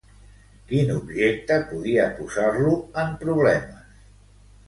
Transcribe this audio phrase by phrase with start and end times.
[0.69, 3.95] Quin objecte podia posar-lo en problemes?